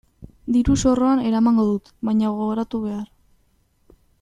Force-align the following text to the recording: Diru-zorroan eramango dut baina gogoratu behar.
Diru-zorroan 0.53 1.21
eramango 1.31 1.67
dut 1.67 1.93
baina 2.09 2.33
gogoratu 2.39 2.81
behar. 2.87 3.07